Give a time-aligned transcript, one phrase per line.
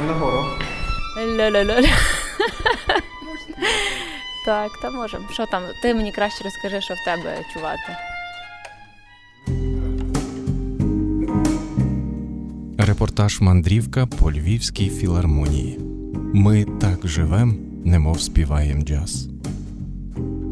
[0.00, 0.44] Йдемо нагору.
[1.16, 1.88] Ля-ля-ля.
[4.46, 5.24] Так, та можемо.
[5.32, 5.62] Що там?
[5.82, 7.96] Ти мені краще розкажи, що в тебе чувати.
[12.78, 15.78] Репортаж Мандрівка по Львівській філармонії.
[16.34, 19.28] Ми так живем, немов співаєм джаз.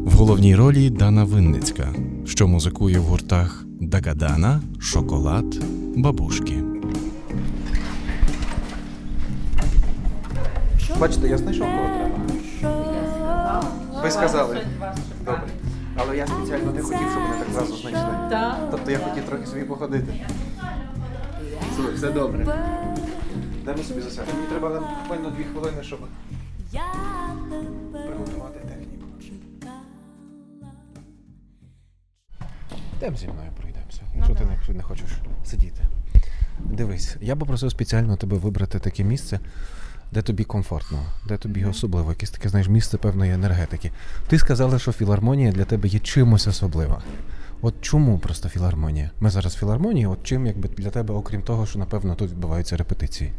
[0.05, 1.93] В головній ролі Дана Винницька,
[2.25, 5.63] що музикує в гуртах Дагадана, Шоколад,
[5.95, 6.68] Бабушки.
[10.99, 12.19] Бачите, я знайшов кого треба.
[14.03, 14.67] Ви сказали.
[15.25, 15.47] Добре.
[15.95, 18.09] Але я спеціально не хотів, щоб мене так зразу знайшли.
[18.71, 20.13] Тобто я хотів трохи собі походити.
[21.75, 22.45] Слухай, все добре.
[23.65, 24.27] Даймо собі за себе.
[24.33, 24.69] Мені треба
[25.01, 25.99] буквально дві хвилини, щоб
[27.91, 29.05] приготувати техніку.
[32.97, 35.07] Йдемо зі мною пройдемося, якщо ти не, не хочеш
[35.45, 35.81] сидіти.
[36.59, 39.39] Дивись, я би просив спеціально тебе вибрати таке місце,
[40.11, 43.91] де тобі комфортно, де тобі особливо, якесь таке, знаєш, місце певної енергетики.
[44.27, 47.01] Ти сказала, що філармонія для тебе є чимось особлива.
[47.61, 49.11] От чому просто філармонія?
[49.19, 52.77] Ми зараз в філармонії, от чим якби для тебе, окрім того, що напевно тут відбуваються
[52.77, 53.31] репетиції?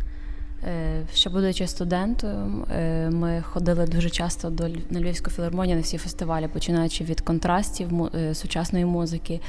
[0.65, 5.99] Е, Ще будучи студентом, е, ми ходили дуже часто до на Львівську філармонію на всі
[5.99, 9.41] фестивалі, починаючи від контрастів е, сучасної музики,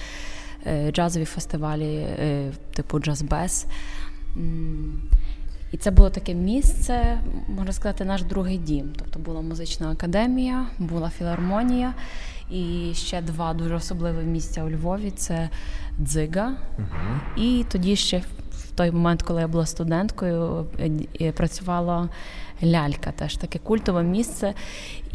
[0.91, 2.07] джазові фестивалі,
[2.73, 3.65] типу джаз-без.
[5.71, 8.93] І це було таке місце, можна сказати, наш другий дім.
[8.97, 11.93] Тобто була музична академія, була філармонія,
[12.51, 15.49] і ще два дуже особливі місця у Львові це
[15.99, 16.53] дзига.
[17.37, 20.65] І тоді ще в той момент, коли я була студенткою,
[21.35, 22.09] працювала
[22.63, 24.53] лялька, теж таке культове місце.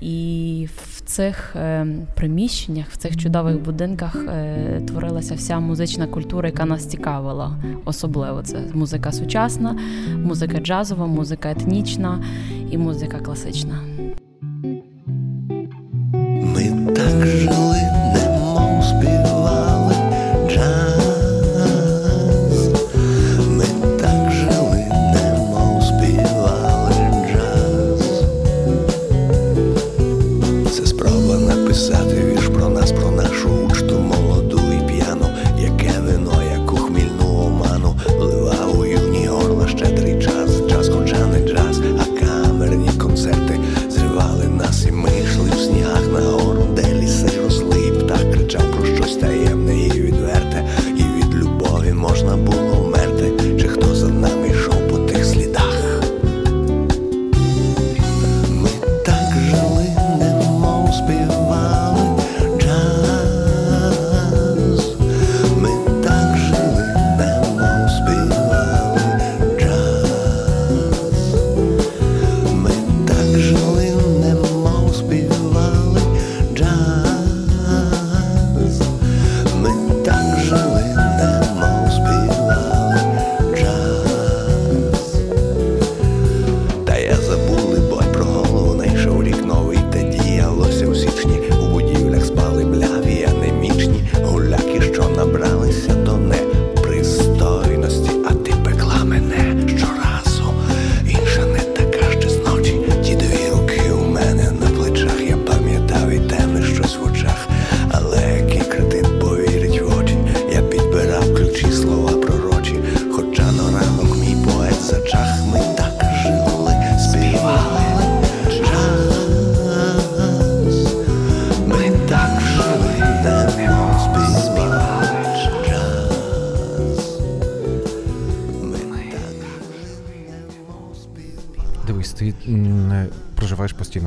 [0.01, 6.65] І в цих е, приміщеннях, в цих чудових будинках е, творилася вся музична культура, яка
[6.65, 7.57] нас цікавила.
[7.85, 9.79] Особливо це музика сучасна,
[10.17, 12.25] музика джазова, музика етнічна
[12.71, 13.81] і музика класична.
[16.23, 17.66] Ми так жили,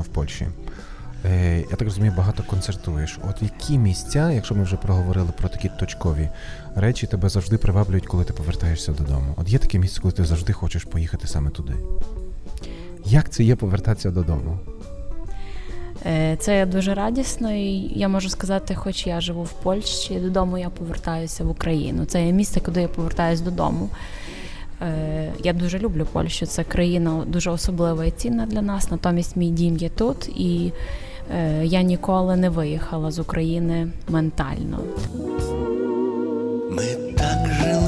[0.01, 0.47] в Польщі.
[1.25, 3.19] Е, я так розумію, багато концертуєш.
[3.29, 6.29] От які місця, якщо ми вже проговорили про такі точкові
[6.75, 9.33] речі, тебе завжди приваблюють, коли ти повертаєшся додому.
[9.37, 11.73] От є таке місце, коли ти завжди хочеш поїхати саме туди.
[13.05, 14.59] Як це є повертатися додому?
[16.05, 20.69] Е, Це дуже радісно, і я можу сказати, хоч я живу в Польщі, додому я
[20.69, 22.05] повертаюся в Україну.
[22.05, 23.89] Це є місце, куди я повертаюся додому.
[24.81, 26.45] Е, Я дуже люблю Польщу.
[26.45, 28.91] Це країна дуже особлива і цінна для нас.
[28.91, 30.71] Натомість мій дім є тут, і
[31.37, 34.79] е, я ніколи не виїхала з України ментально.
[36.71, 36.83] Ми
[37.17, 37.78] так жили,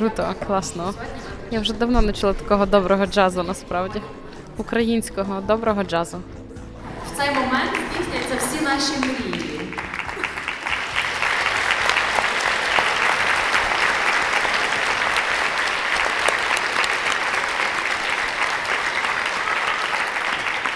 [0.00, 0.94] круто, класно.
[1.50, 4.02] Я вже давно не чула такого доброго джазу насправді.
[4.56, 6.18] Українського доброго джазу.
[7.12, 9.60] В цей момент здійсняться всі наші мрії.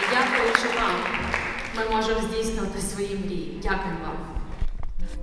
[0.00, 0.96] І Дякуючи вам,
[1.76, 3.60] ми можемо здійснювати свої мрії.
[3.62, 4.16] Дякую вам.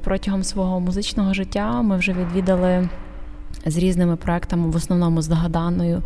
[0.04, 2.89] Протягом свого музичного життя ми вже відвідали
[3.66, 6.04] з різними проектами, в основному з Догаданою,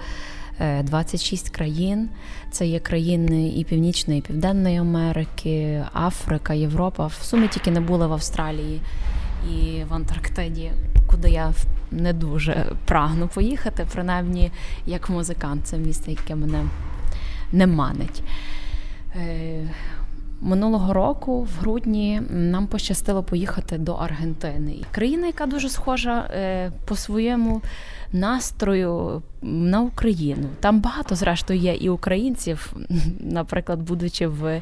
[0.59, 2.09] е, 26 країн.
[2.51, 7.07] Це є країни і Північної, і Південної Америки, Африка, Європа.
[7.07, 8.81] В сумі тільки не були в Австралії
[9.51, 10.71] і в Антарктиді,
[11.07, 11.53] куди я
[11.91, 14.51] не дуже прагну поїхати, принаймні
[14.85, 15.67] як музикант.
[15.67, 16.63] Це місце, яке мене
[17.51, 18.23] не манить.
[20.41, 24.75] Минулого року, в грудні, нам пощастило поїхати до Аргентини.
[24.91, 27.61] Країна, яка дуже схожа е, по своєму
[28.11, 30.47] настрою на Україну.
[30.59, 32.73] Там багато, зрештою, є і українців,
[33.19, 34.61] наприклад, будучи в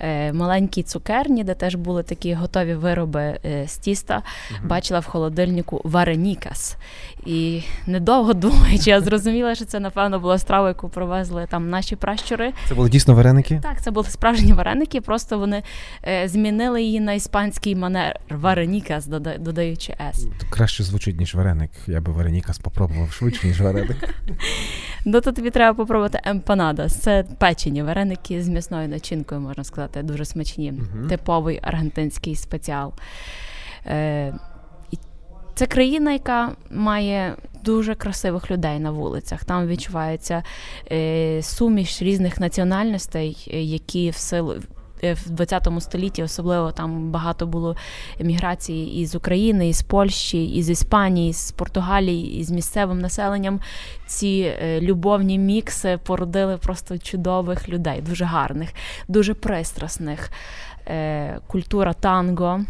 [0.00, 4.22] е, маленькій цукерні, де теж були такі готові вироби е, з тіста,
[4.64, 6.76] бачила в холодильнику варенікас.
[7.26, 12.52] І недовго думаючи, я зрозуміла, що це, напевно, була страва, яку привезли там наші пращури.
[12.68, 13.60] Це були дійсно вареники?
[13.62, 15.62] Так, це були справжні вареники, просто вони
[16.04, 20.26] е, змінили її на іспанський манер варенікас, дода- додаючи с.
[20.50, 21.70] Краще звучить, ніж вареник.
[21.86, 23.96] Я би варенікас спробував швидше, ніж вареник.
[25.04, 26.94] Ну то тобі треба попробувати емпанадас.
[26.94, 30.72] Це печені вареники з м'ясною начинкою, можна сказати, дуже смачні.
[30.72, 31.08] Мгм.
[31.08, 32.92] Типовий аргентинський спеціал.
[33.86, 34.34] Е,
[35.54, 39.44] це країна, яка має дуже красивих людей на вулицях.
[39.44, 40.42] Там відчувається
[40.92, 44.54] е, суміш різних національностей, е, які в силу.
[45.04, 47.76] Е, В 20 столітті особливо там багато було
[48.20, 53.60] еміграції із України, із Польщі, із Іспанії, з Португалії, із місцевим населенням.
[54.06, 58.68] Ці е, любовні мікси породили просто чудових людей, дуже гарних,
[59.08, 60.30] дуже пристрасних.
[60.86, 62.60] Е, Культура танго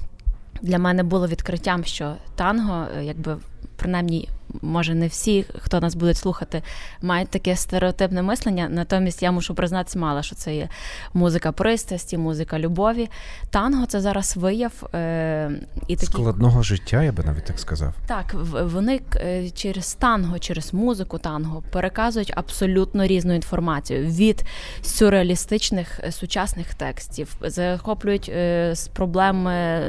[0.62, 3.36] для мене було відкриттям, що танго, якби
[3.76, 4.28] принаймні,
[4.62, 6.62] може, не всі, хто нас буде слухати,
[7.02, 8.68] мають таке стереотипне мислення.
[8.68, 10.68] Натомість я мушу признатися мало, що це є
[11.14, 13.10] музика пристрасті, музика любові.
[13.50, 15.50] Танго це зараз вияв е,
[15.86, 17.94] і такі Складного життя, я би навіть так сказав.
[18.06, 18.34] так,
[18.64, 24.44] вони е, через танго, через музику танго переказують абсолютно різну інформацію від
[24.82, 29.82] сюрреалістичних е, сучасних текстів, захоплюють е, з проблеми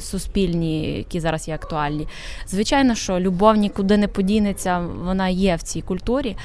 [0.00, 2.08] суспільні, які зараз є актуальні.
[2.46, 6.36] Звичайно, що любов нікуди не подінеться, вона є в цій культурі,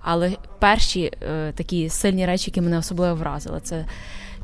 [0.00, 3.84] але перші е, такі сильні речі, які мене особливо вразили, це.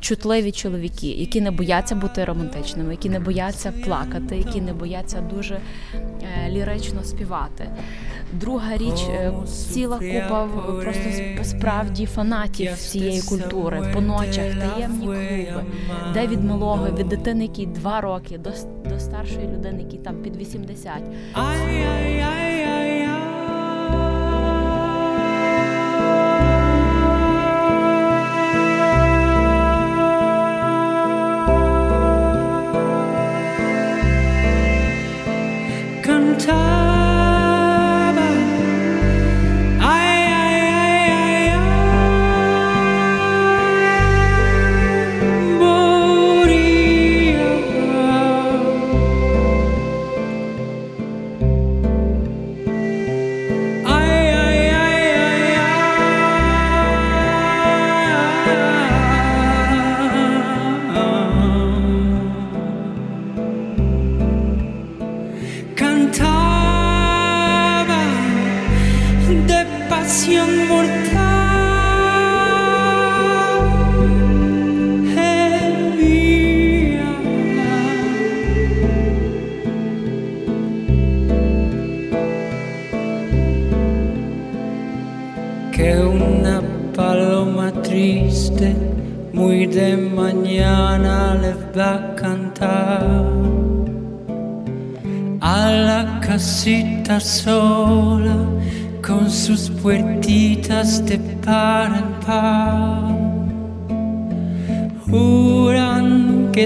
[0.00, 5.60] Чутливі чоловіки, які не бояться бути романтичними, які не бояться плакати, які не бояться дуже
[5.94, 7.70] е, лірично співати.
[8.32, 10.48] Друга річ, е, ціла купа
[10.82, 13.90] просто сп- справді фанатів цієї культури.
[13.94, 14.44] По ночах,
[14.74, 15.62] таємні клуби,
[16.14, 18.50] де від малого, від дитини, якій два роки, до,
[18.90, 20.92] до старшої людини, які там під 80.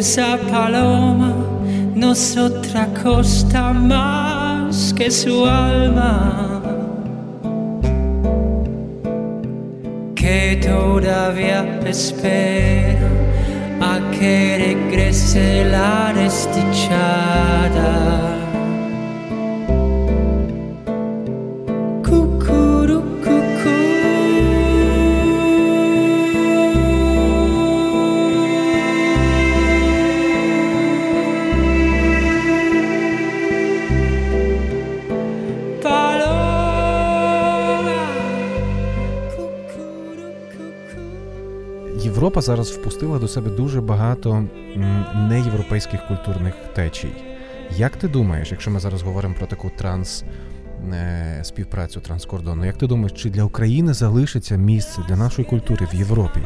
[0.02, 1.32] Esa paloma
[1.94, 6.61] no es otra cosa más que su alma.
[10.16, 13.09] Que todavía espera
[13.80, 18.31] a que regrese la desdichada.
[42.42, 44.44] Зараз впустила до себе дуже багато
[45.14, 47.12] неєвропейських культурних течій.
[47.76, 50.25] Як ти думаєш, якщо ми зараз говоримо про таку транс
[50.92, 55.94] е, співпрацю транскордонну, як ти думаєш, чи для України залишиться місце для нашої культури в
[55.94, 56.40] Європі,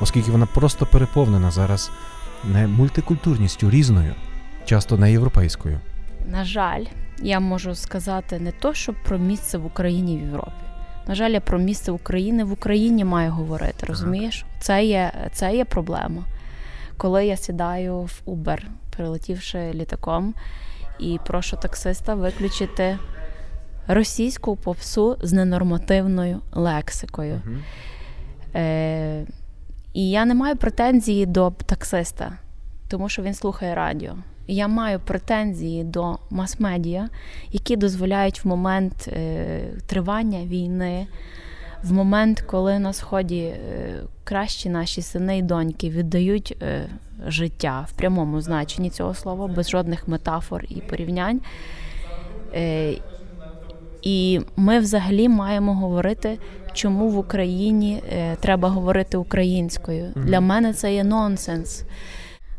[0.00, 1.90] оскільки вона просто переповнена зараз
[2.44, 4.14] не мультикультурністю різною,
[4.64, 5.80] часто не європейською?
[6.26, 6.84] На жаль,
[7.22, 10.69] я можу сказати не то, що про місце в Україні в Європі.
[11.10, 13.86] На жаль, я про місце України в Україні маю говорити.
[13.86, 14.44] Розумієш?
[14.60, 16.24] Це є, це є проблема.
[16.96, 18.58] Коли я сідаю в Uber,
[18.96, 20.34] прилетівши літаком,
[20.98, 22.98] і прошу таксиста виключити
[23.88, 27.40] російську попсу з ненормативною лексикою.
[28.54, 29.26] Е,
[29.92, 32.32] і я не маю претензії до таксиста,
[32.88, 34.14] тому що він слухає радіо.
[34.50, 37.08] І Я маю претензії до мас-медіа,
[37.52, 41.06] які дозволяють в момент е, тривання війни,
[41.82, 43.56] в момент, коли на сході е,
[44.24, 46.88] кращі наші сини і доньки віддають е,
[47.26, 51.40] життя в прямому значенні цього слова, без жодних метафор і порівнянь.
[52.54, 52.94] Е,
[54.02, 56.38] і ми взагалі маємо говорити,
[56.72, 60.12] чому в Україні е, треба говорити українською.
[60.16, 61.84] Для мене це є нонсенс.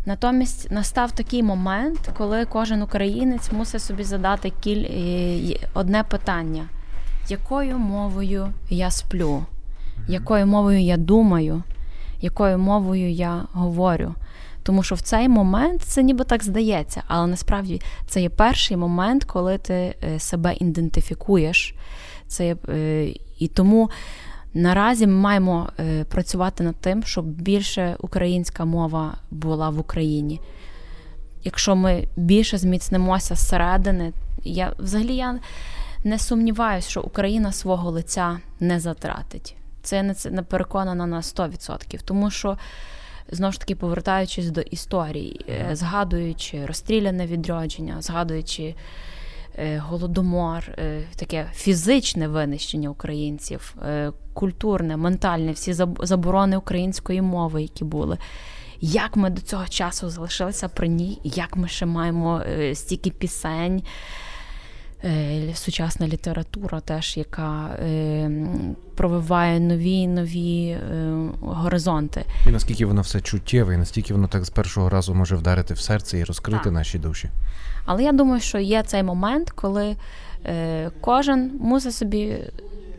[0.05, 4.85] Натомість настав такий момент, коли кожен українець мусить собі задати кіль...
[5.73, 6.65] одне питання:
[7.29, 9.45] якою мовою я сплю,
[10.07, 11.63] якою мовою я думаю,
[12.21, 14.15] якою мовою я говорю.
[14.63, 19.23] Тому що в цей момент це ніби так здається, але насправді це є перший момент,
[19.23, 21.75] коли ти е, себе ідентифікуєш.
[22.27, 23.89] Це є, е, і тому
[24.53, 30.41] наразі ми маємо е, працювати над тим, щоб більше українська мова була в Україні.
[31.43, 35.39] Якщо ми більше зміцнимося зсередини, я взагалі я
[36.03, 39.55] не сумніваюся, що Україна свого лиця не затратить.
[39.83, 41.99] Це я не, це не переконана на 100%.
[42.05, 42.57] Тому що
[43.31, 48.75] знову ж таки повертаючись до історії, е, згадуючи розстріляне відродження, згадуючи
[49.57, 50.63] е, голодомор,
[51.15, 53.75] таке фізичне винищення українців,
[54.33, 58.17] культурне, ментальне, всі заборони української мови, які були.
[58.83, 63.83] Як ми до цього часу залишилися при ній, як ми ще маємо е, стільки пісень,
[65.03, 68.31] е, сучасна література, теж, яка е,
[68.95, 72.25] провиває нові нові е, горизонти.
[72.47, 75.79] І наскільки воно все чуттєве, і наскільки воно так з першого разу може вдарити в
[75.79, 76.73] серце і розкрити Так.
[76.73, 77.29] наші душі.
[77.85, 79.95] Але я думаю, що є цей момент, коли
[80.45, 82.37] е, кожен мусить собі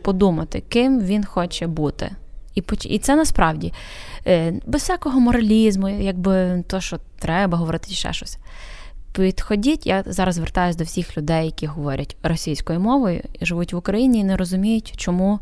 [0.03, 2.11] подумати, ким він хоче бути.
[2.55, 3.73] І, і це насправді
[4.27, 8.37] е, без всякого моралізму, якби то, що треба говорити, ще щось.
[9.13, 14.19] Підходіть, я зараз звертаюся до всіх людей, які говорять російською мовою, і живуть в Україні
[14.19, 15.39] і не розуміють, чому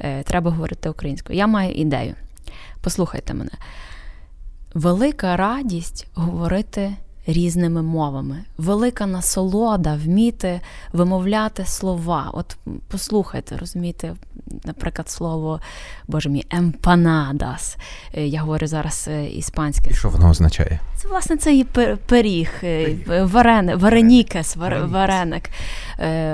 [0.00, 1.38] е, треба говорити українською.
[1.38, 2.14] Я маю ідею.
[2.82, 3.50] Послухайте мене.
[4.74, 6.96] Велика радість говорити
[7.28, 10.60] різними мовами, велика насолода вміти
[10.92, 12.30] вимовляти слова.
[12.34, 12.56] От
[12.88, 14.14] послухайте, розумієте,
[14.64, 15.60] наприклад, слово
[16.06, 17.76] Боже мій, емпанадас.
[18.14, 20.80] Е, Я говорю зараз е, іспанське І що воно означає?
[20.96, 21.64] це власне це і
[22.06, 24.56] пиріг, е, варене, варенікес,
[24.86, 25.50] вареник.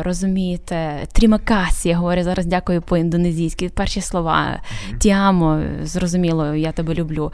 [0.01, 3.69] Розумієте, трімакасі, я говорю зараз дякую по-індонезійськи.
[3.69, 4.61] Перші слова
[4.99, 7.33] тіамо, зрозуміло, я тебе люблю.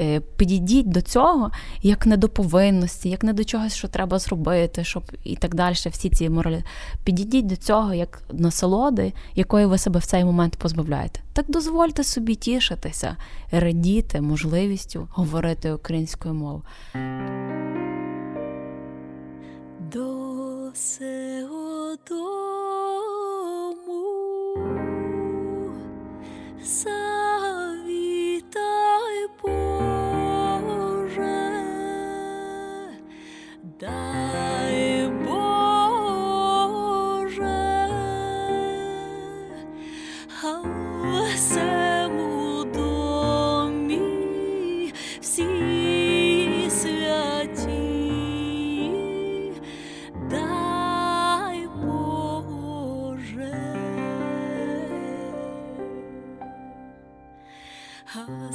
[0.00, 1.50] Е, Підійдіть до цього
[1.82, 5.74] як не до повинності, як не до чогось, що треба зробити, щоб і так далі.
[5.74, 6.64] Всі ці моралі.
[7.04, 11.20] Підійдіть до цього як насолоди, якої ви себе в цей момент позбавляєте.
[11.32, 13.16] Так дозвольте собі тішитися,
[13.50, 16.62] радіти можливістю говорити українською мовою.
[19.92, 22.52] До сего дому
[58.28, 58.52] А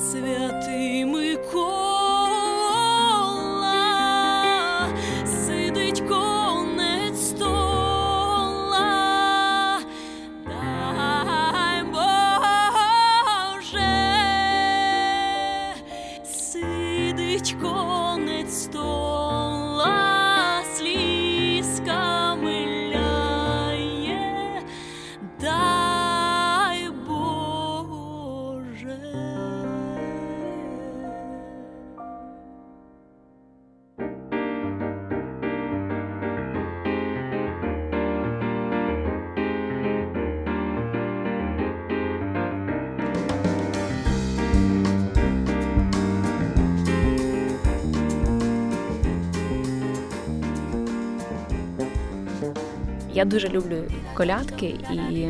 [53.28, 55.28] дуже люблю колядки, і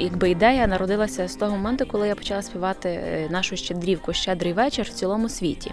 [0.00, 4.84] якби ідея народилася з того моменту, коли я почала співати е, нашу щедрівку Щедрий вечір
[4.84, 5.72] в цілому світі.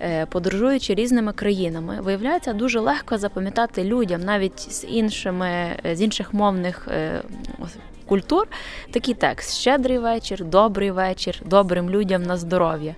[0.00, 5.48] Е, Подорожуючи різними країнами, виявляється дуже легко запам'ятати людям, навіть з іншими
[5.86, 6.88] е, з інших мовних
[8.04, 8.48] культур,
[8.90, 12.94] такий текст: Щедрий вечір, добрий вечір, добрим людям на здоров'я.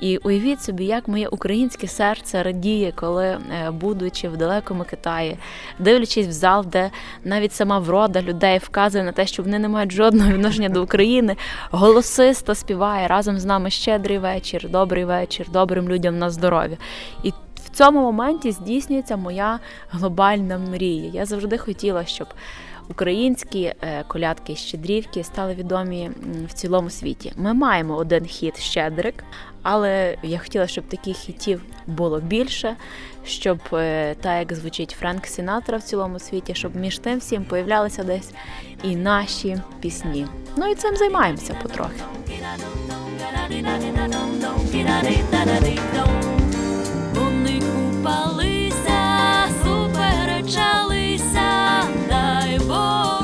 [0.00, 5.38] І уявіть собі, як моє українське серце радіє, коли, е, будучи в далекому Китаї,
[5.78, 6.90] дивлячись в зал, де
[7.24, 11.36] навіть сама врода людей вказує на те, що вони не мають жодного відношення до України,
[11.70, 16.76] голосисто співає разом з нами щедрий вечір, добрий вечір, добрим людям на здоров'я.
[17.22, 17.32] І
[17.64, 19.58] в цьому моменті здійснюється моя
[19.90, 21.10] глобальна мрія.
[21.14, 22.28] Я завжди хотіла, щоб
[22.88, 26.10] українські е, колядки щедрівки стали відомі
[26.48, 27.32] в цілому світі.
[27.36, 29.24] Ми маємо один хіт Щедрик,
[29.62, 32.76] але я хотіла, щоб таких хітів було більше,
[33.24, 38.04] щоб е, так як звучить Френк Сінатра в цілому світі, щоб між тим всім появлялися
[38.04, 38.32] десь
[38.82, 40.26] і наші пісні.
[40.56, 42.02] Ну і цим займаємося потрохи.
[47.14, 49.00] Вони купалися,
[49.64, 50.97] суперечалися,
[52.78, 53.17] дай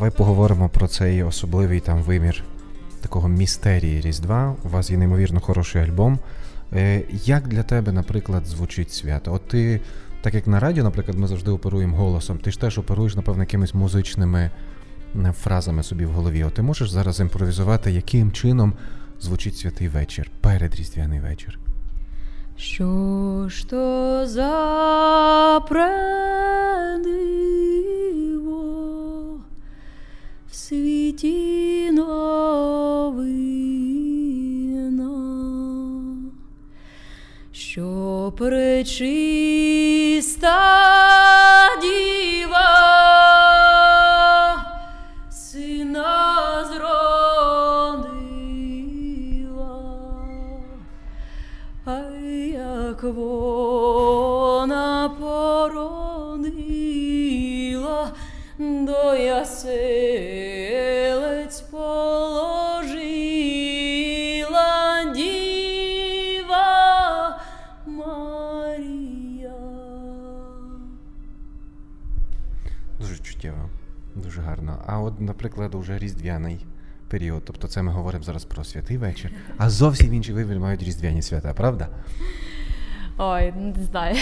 [0.00, 2.44] Давай поговоримо про цей особливий там вимір
[3.00, 4.56] такого містерії Різдва.
[4.64, 6.18] У вас є неймовірно хороший альбом.
[6.72, 9.32] Е, Як для тебе, наприклад, звучить свято?
[9.32, 9.80] От ти,
[10.22, 13.74] так як на радіо, наприклад, ми завжди оперуємо голосом, ти ж теж оперуєш, напевно, якимись
[13.74, 14.50] музичними
[15.16, 16.44] е, фразами собі в голові.
[16.44, 18.72] От ти можеш зараз імпровізувати, яким чином
[19.20, 21.58] звучить святий вечір, передріздвяний вечір.
[22.56, 26.29] Що ж то за предиво
[30.50, 32.10] в світі новина,
[37.52, 39.30] що пречиста
[41.82, 42.76] діва
[45.30, 48.10] сина зродила.
[51.84, 52.00] А
[52.52, 54.28] як вона
[55.20, 56.50] породила,
[58.58, 60.39] до яселець
[73.00, 73.68] Дуже чуттєво,
[74.14, 74.82] дуже гарно.
[74.86, 76.66] А от, наприклад, уже різдвяний
[77.08, 77.42] період.
[77.44, 81.54] Тобто це ми говоримо зараз про святий вечір, а зовсім інший вибір мають різдвяні свята,
[81.54, 81.88] правда?
[83.18, 84.16] Ой, не знаю.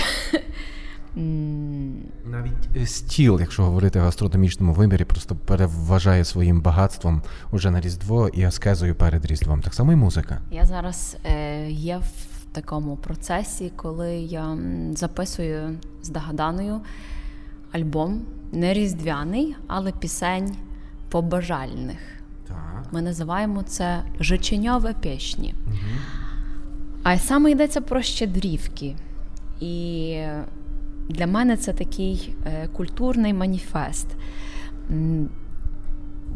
[2.25, 8.29] Навіть е, стіл, якщо говорити в гастрономічному вимірі, просто переважає своїм багатством уже на Різдво
[8.29, 9.61] і аскезою перед Різдвом.
[9.61, 10.41] Так само і музика.
[10.51, 14.57] Я зараз е, є в такому процесі, коли я
[14.95, 16.81] записую з Дагаданою
[17.73, 20.57] альбом не різдвяний, але пісень
[21.09, 21.99] побажальних.
[22.49, 22.85] Так.
[22.93, 25.55] Ми називаємо це жиченьове пісні.
[27.03, 28.97] А саме йдеться про щедрівки.
[29.61, 30.17] І
[31.09, 34.07] для мене це такий е, культурний маніфест.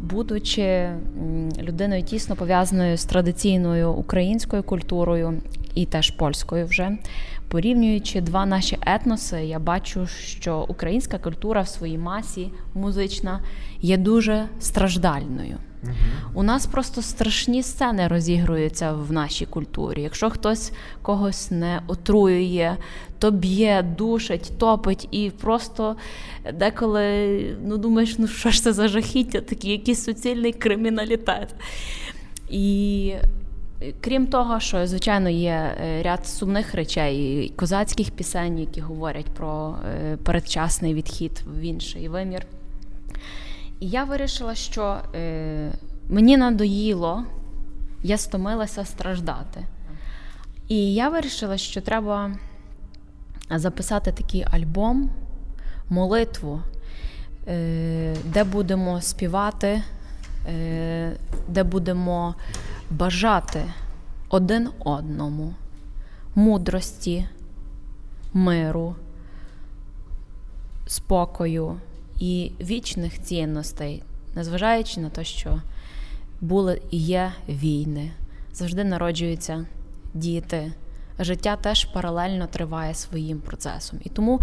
[0.02, 0.90] Будучи
[1.58, 5.42] людиною тісно пов'язаною з традиційною українською культурою
[5.74, 6.98] і теж польською вже,
[7.52, 13.40] порівнюючи два наші етноси, я бачу, що українська культура в своїй масі музична
[13.80, 15.56] є дуже страждальною.
[16.34, 20.02] У нас просто страшні сцени розігруються в нашій культурі.
[20.02, 22.76] Якщо хтось когось не отруює,
[23.18, 25.96] то б'є, душить, топить і просто
[26.54, 31.54] деколи ну думаєш, ну що ж це за жахіття, такий якийсь суцільний криміналітет.
[32.50, 33.14] І
[34.00, 40.16] крім того, що звичайно є е, ряд сумних речей, козацьких пісень, які говорять про е,
[40.16, 42.46] передчасний відхід в інший вимір.
[43.80, 45.72] І я вирішила, що е,
[46.08, 47.24] мені надоїло,
[48.02, 49.60] я стомилася страждати.
[50.68, 52.30] І я вирішила, що треба
[53.50, 55.10] записати такий альбом,
[55.88, 56.60] молитву,
[58.24, 59.82] де будемо співати,
[61.48, 62.34] де будемо
[62.92, 63.64] бажати
[64.28, 65.54] один одному
[66.34, 67.28] мудрості,
[68.32, 68.96] миру,
[70.86, 71.76] спокою
[72.20, 74.02] і вічних цінностей,
[74.34, 75.60] незважаючи на те, що
[76.40, 78.10] були і є війни,
[78.52, 79.66] завжди народжуються
[80.14, 80.72] діти.
[81.18, 83.98] Життя теж паралельно триває своїм процесом.
[84.04, 84.40] І тому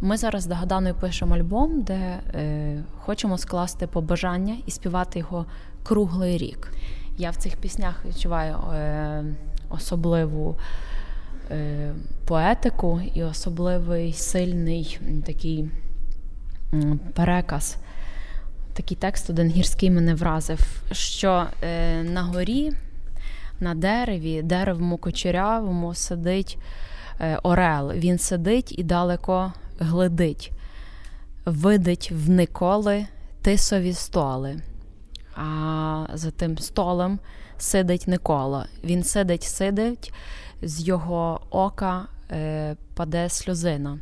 [0.00, 5.46] ми зараз з Дагаданою пишемо альбом, де е, хочемо скласти побажання і співати його
[5.82, 6.72] круглий рік.
[7.20, 9.24] Я в цих піснях відчуваю е,
[9.68, 10.56] особливу
[11.50, 11.92] е,
[12.24, 15.70] поетику і особливий сильний такий
[17.14, 17.76] переказ.
[18.72, 22.72] Такий текст один гірський мене вразив, що е, на горі,
[23.60, 26.58] на дереві, деревому кочерявому сидить
[27.20, 27.92] е, Орел.
[27.92, 30.52] Він сидить і далеко глядить,
[31.44, 33.06] видить в Николи
[33.42, 34.60] тисові столи.
[35.42, 37.18] А за тим столом
[37.58, 38.66] сидить Никола.
[38.84, 40.12] Він сидить, сидить,
[40.62, 43.98] з його ока е, паде сльозина.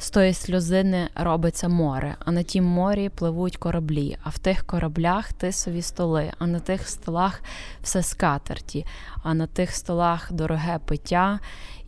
[0.00, 5.32] З тої сльозини робиться море, а на тім морі пливуть кораблі, а в тих кораблях
[5.32, 7.42] тисові столи, а на тих столах
[7.82, 8.86] все скатерті,
[9.22, 11.38] а на тих столах дороге пиття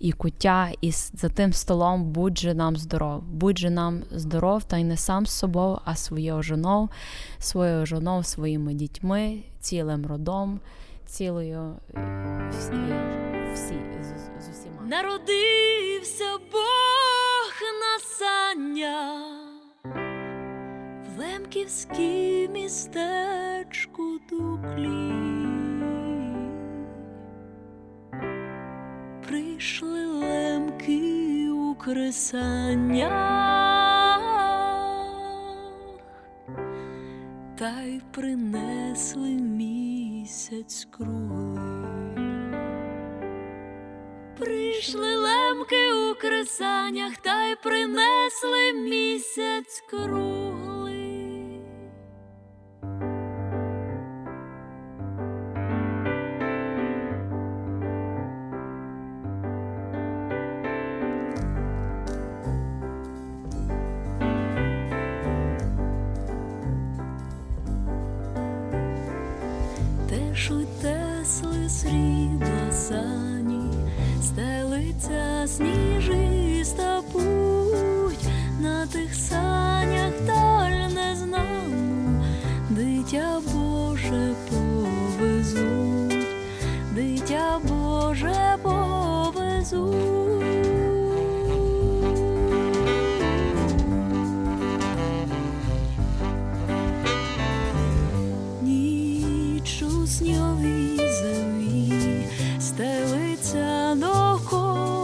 [0.00, 4.78] і куття, і за тим столом будь же нам здоров, будь же нам здоров, та
[4.78, 6.88] й не сам з собою, а своєю жоною,
[7.38, 10.60] своєю жоною, своїми дітьми, цілим родом,
[11.06, 11.76] цілою
[12.50, 12.72] всі,
[13.54, 14.82] всі з, з усіма.
[14.86, 19.22] Народився Бог на саня
[21.16, 25.60] в Лемківській містечку Дуклі.
[29.30, 33.10] Прийшли лемки у кресаннях
[37.58, 42.16] та й принесли місяць круглий.
[44.38, 50.69] Прийшли лемки у кресаннях та й принесли місяць круглий.
[100.50, 102.26] У сньовій землі
[102.60, 104.99] стелиться довкола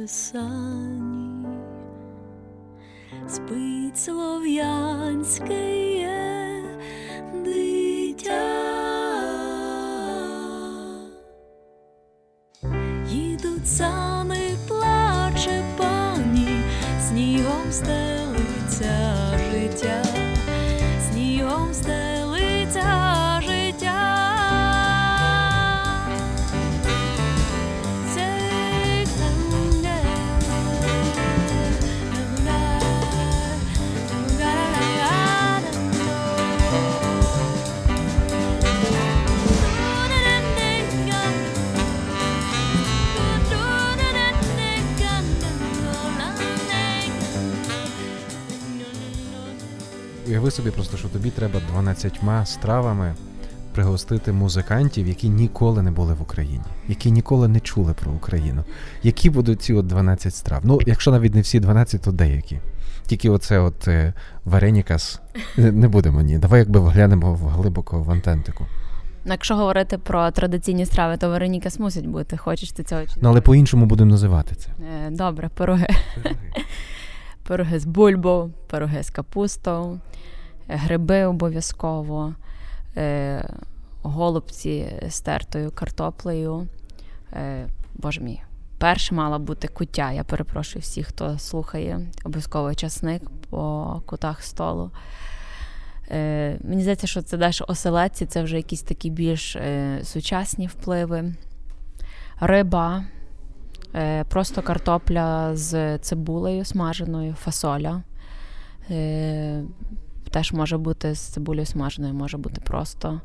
[0.00, 1.46] кресані,
[3.28, 5.80] спить слов'янське
[50.30, 53.14] Уяви собі просто, що тобі треба 12 стравами
[53.74, 58.64] пригостити музикантів, які ніколи не були в Україні, які ніколи не чули про Україну.
[59.02, 60.60] Які будуть ці от 12 страв?
[60.64, 62.60] Ну, якщо навіть не всі 12, то деякі.
[63.06, 64.12] Тільки оце от е,
[64.44, 65.20] варенікас
[65.56, 66.38] не будемо ні.
[66.38, 68.66] Давай якби вглянемо в глибоко в антентику.
[69.24, 72.36] Ну, Якщо говорити про традиційні страви, то Вероніка мусить бути.
[72.36, 74.68] Хочеш ти цього чи Ну, але по-іншому будемо називати це.
[75.06, 75.88] Е, Добре, пироги.
[77.48, 80.00] Пироги з бульбою, пироги з капустою,
[80.70, 82.34] гриби обов'язково,
[82.96, 83.44] е,
[84.02, 86.68] голубці з тертою картоплею.
[87.32, 88.42] Е, Боже мій,
[88.78, 90.12] перше мала бути куття.
[90.12, 94.90] Я перепрошую всіх, хто слухає, обов'язково часник по кутах столу.
[96.10, 101.34] Е, Мені здається, що це далі оселедці, це вже якісь такі більш е, сучасні впливи.
[102.40, 103.04] Риба,
[103.94, 108.02] е, просто картопля з цибулею смаженою, фасоля.
[108.90, 109.62] Е,
[110.30, 113.20] теж може бути з цибулею смаженою, може бути просто.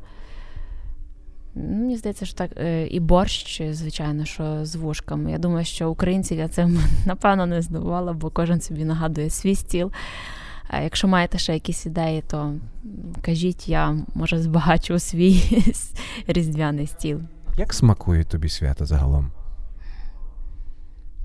[1.54, 2.50] Ну, Мені здається, що так.
[2.56, 5.30] е, І борщ, звичайно, що з вушками.
[5.30, 9.92] Я думаю, що українців я цим напевно не здивувала, бо кожен собі нагадує свій стіл.
[10.68, 12.54] А якщо маєте ще якісь ідеї, то
[13.22, 15.62] кажіть, я може збагачу свій
[16.26, 17.20] різдвяний стіл.
[17.56, 19.30] Як смакує тобі свято загалом?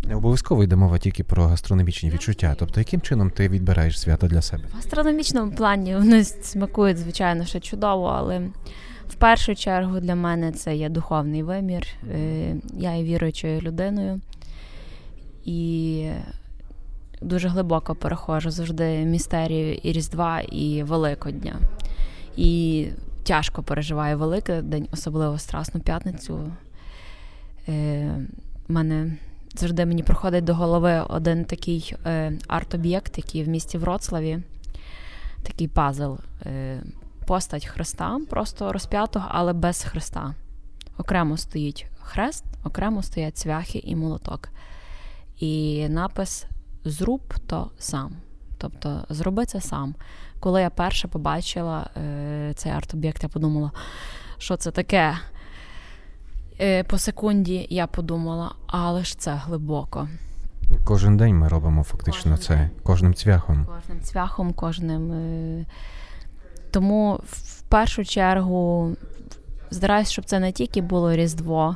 [0.03, 2.55] Не обов'язково йде мова тільки про гастрономічні відчуття.
[2.59, 4.63] Тобто, яким чином ти відбираєш свято для себе?
[4.73, 8.39] В астрономічному плані вони смакують, звичайно, ще чудово, але
[9.09, 11.87] в першу чергу для мене це є духовний вимір.
[12.11, 14.21] Е, Я є віруючою людиною
[15.45, 16.09] і
[17.21, 21.59] дуже глибоко переходжу завжди містерію і Різдва, і Великодня.
[22.35, 22.87] І
[23.23, 26.51] тяжко переживаю Великдень, особливо Страсну п'ятницю.
[27.67, 28.15] Е,
[28.67, 29.17] мене
[29.55, 34.39] завжди мені приходить до голови один такий е, арт-об'єкт, який в місті Вроцлаві,
[35.43, 36.13] такий пазл.
[36.45, 36.81] Е,
[37.25, 40.35] постать Христа, просто розп'ятого, але без Христа.
[40.97, 44.49] Окремо стоїть хрест, окремо стоять цвяхи і молоток.
[45.39, 46.45] І напис
[46.85, 48.15] Зруб то сам.
[48.57, 49.95] Тобто зроби це сам.
[50.39, 53.71] Коли я перше побачила е, цей арт-об'єкт, я подумала,
[54.37, 55.17] що це таке.
[56.61, 60.07] Е, по секунді я подумала, але ж це глибоко.
[60.83, 62.69] Кожен день ми робимо фактично Кожен це день.
[62.83, 63.65] кожним цвяхом.
[63.65, 65.11] Кожним цвяхом, кожним.
[65.11, 65.65] е,
[66.71, 68.91] Тому в першу чергу
[69.71, 71.75] стараюсь, щоб це не тільки було Різдво,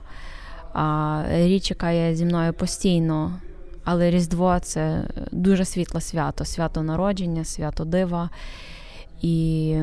[0.74, 3.40] а річ, яка є зі мною постійно.
[3.84, 8.30] Але Різдво це дуже світле свято, свято народження, свято дива.
[9.22, 9.76] І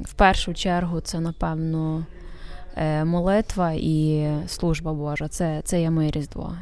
[0.00, 2.06] в першу чергу це, напевно,
[3.04, 5.28] молитва і служба Божа.
[5.28, 6.52] Це, це є моє Різдво.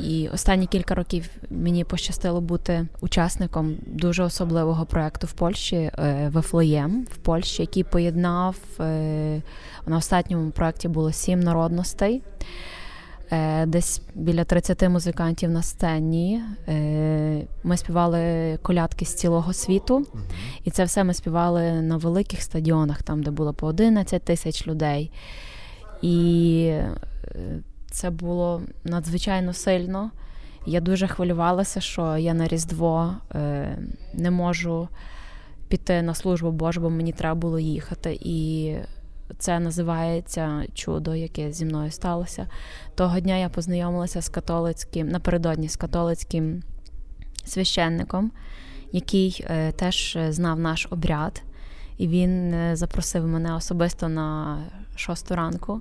[0.00, 7.06] І останні кілька років мені пощастило бути учасником дуже особливого проєкту в Польщі е, Вифлеєм
[7.10, 9.42] в Польщі, який поєднав е,
[9.86, 12.22] на останньому проєкті було сім народностей.
[13.32, 16.42] Е, Десь біля 30 музикантів на сцені.
[16.68, 20.06] Е, Ми співали колядки з цілого світу,
[20.64, 25.10] і це все ми співали на великих стадіонах, там, де було по 11 тисяч людей.
[26.02, 30.10] І е, це було надзвичайно сильно.
[30.66, 33.78] Я дуже хвилювалася, що я на Різдво е,
[34.14, 34.88] не можу
[35.68, 38.18] піти на службу Божу, бо мені треба було їхати.
[38.20, 38.74] І
[39.38, 42.46] це називається чудо, яке зі мною сталося.
[42.94, 46.62] Того дня я познайомилася з католицьким, напередодні з католицьким
[47.44, 48.32] священником,
[48.92, 51.42] який е, теж знав наш обряд,
[52.00, 54.58] і він е, запросив мене особисто на
[54.96, 55.80] шосту ранку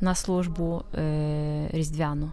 [0.00, 2.32] на службу е, різдвяну.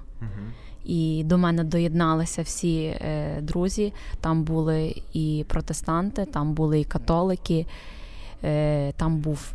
[0.85, 3.93] І до мене доєдналися всі е, друзі.
[4.21, 7.65] Там були і протестанти, там були і католики,
[8.43, 9.53] е, там був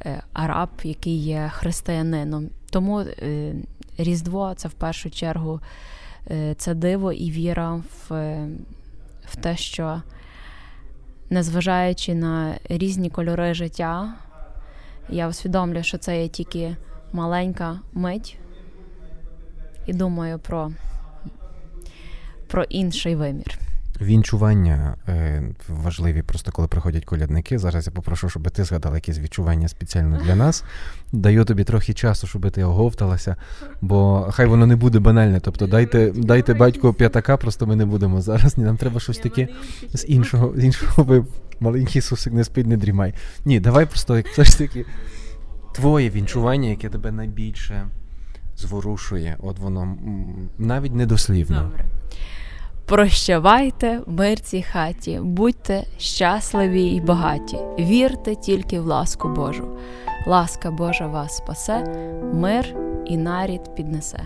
[0.00, 2.48] е, араб, який є християнином.
[2.70, 3.54] Тому е,
[3.98, 5.60] Різдво це в першу чергу
[6.30, 8.10] е, це диво і віра в,
[9.26, 10.02] в те, що
[11.32, 14.14] незважаючи на різні кольори життя,
[15.08, 16.76] я усвідомлюю, що це є тільки
[17.12, 18.38] маленька мить,
[19.86, 20.72] і думаю про,
[22.46, 23.61] про інший вимір.
[24.02, 27.58] Вінчування е, важливі, просто коли приходять колядники.
[27.58, 30.64] Зараз я попрошу, щоб ти згадала якісь відчування спеціально для нас.
[31.12, 33.36] Даю тобі трохи часу, щоб ти оговталася,
[33.80, 35.40] бо хай воно не буде банальне.
[35.40, 38.58] Тобто дайте дайте батьку п'ятака, просто ми не будемо зараз.
[38.58, 39.48] Ні, нам треба щось таке
[39.94, 41.24] з іншого, з іншого ви
[41.60, 43.14] маленький сусик не спить, не дрімай.
[43.44, 44.84] Ні, давай просто як все ж таки
[45.72, 47.86] твоє вінчування, яке тебе найбільше
[48.56, 49.36] зворушує.
[49.38, 49.96] От воно
[50.58, 51.62] навіть недослівно.
[51.62, 51.84] Добре.
[52.86, 59.68] Прощавайте мир цій хаті, будьте щасливі й багаті, вірте тільки в ласку Божу.
[60.26, 61.84] Ласка Божа вас спасе,
[62.34, 62.74] мир
[63.06, 64.20] і нарід піднесе.